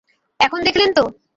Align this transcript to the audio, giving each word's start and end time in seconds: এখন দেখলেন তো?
এখন 0.39 0.59
দেখলেন 0.63 0.89
তো? 0.97 1.03